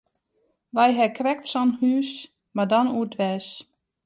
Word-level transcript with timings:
Wy 0.77 0.87
hawwe 0.97 1.07
krekt 1.17 1.45
sa'n 1.51 1.75
hús, 1.79 2.11
mar 2.55 2.67
dan 2.71 2.93
oerdwers. 2.97 3.49